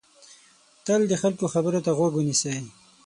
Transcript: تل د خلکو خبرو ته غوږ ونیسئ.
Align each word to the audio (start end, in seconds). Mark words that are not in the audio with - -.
تل 0.85 1.01
د 1.07 1.13
خلکو 1.21 1.45
خبرو 1.53 1.79
ته 1.85 1.91
غوږ 1.97 2.13
ونیسئ. 2.15 2.55